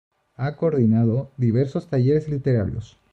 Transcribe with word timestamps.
Ha 0.35 0.55
coordinado 0.57 1.29
diversos 1.37 1.85
talleres 1.85 2.27
literarios. 2.27 2.97